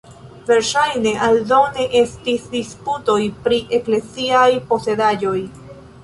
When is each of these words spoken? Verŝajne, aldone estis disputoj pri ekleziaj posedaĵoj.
Verŝajne, 0.45 1.09
aldone 1.25 1.83
estis 1.99 2.47
disputoj 2.53 3.17
pri 3.43 3.59
ekleziaj 3.79 4.47
posedaĵoj. 4.71 5.37